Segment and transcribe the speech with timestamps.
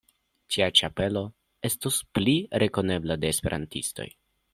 [0.53, 1.21] Tia ĉapelo
[1.69, 4.09] estus pli rekonebla de Esperantistoj.